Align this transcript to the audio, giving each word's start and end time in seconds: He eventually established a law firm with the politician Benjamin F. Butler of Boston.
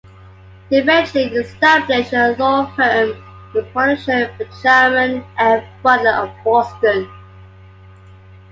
He 0.71 0.77
eventually 0.79 1.25
established 1.25 2.11
a 2.11 2.31
law 2.39 2.65
firm 2.75 3.09
with 3.53 3.65
the 3.65 3.71
politician 3.71 4.31
Benjamin 4.63 5.23
F. 5.37 5.63
Butler 5.83 6.23
of 6.27 6.31
Boston. 6.43 7.07